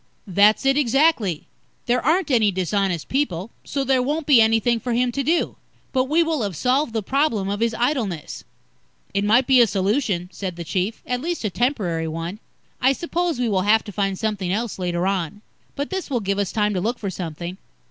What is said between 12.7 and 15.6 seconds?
I suppose we will have to find something else later on.